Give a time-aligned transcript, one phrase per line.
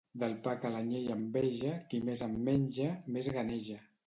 [0.21, 3.79] Del pa que l'anyell enveja, qui més en menja, més ganeja.